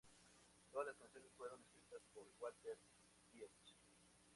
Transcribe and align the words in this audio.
Todas 0.71 0.87
las 0.87 0.95
canciones 0.97 1.31
fueron 1.37 1.61
escritas 1.61 2.01
por 2.11 2.25
Walter 2.39 2.79
Pietsch. 3.29 3.75